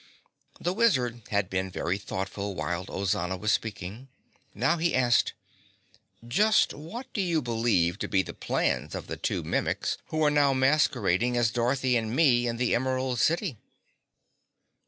The 0.59 0.73
Wizard 0.73 1.21
had 1.29 1.47
been 1.47 1.69
very 1.69 1.99
thoughtful 1.99 2.55
while 2.55 2.87
Ozana 2.87 3.39
was 3.39 3.51
speaking. 3.51 4.07
Now 4.55 4.77
he 4.79 4.95
asked, 4.95 5.33
"Just 6.27 6.73
what 6.73 7.13
do 7.13 7.21
you 7.21 7.39
believe 7.39 7.99
to 7.99 8.07
be 8.07 8.23
the 8.23 8.33
plans 8.33 8.95
of 8.95 9.05
the 9.05 9.15
two 9.17 9.43
Mimics 9.43 9.99
who 10.07 10.23
are 10.25 10.31
now 10.31 10.53
masquerading 10.55 11.37
as 11.37 11.51
Dorothy 11.51 11.97
and 11.97 12.15
me 12.15 12.47
in 12.47 12.57
the 12.57 12.73
Emerald 12.73 13.19
City?" 13.19 13.59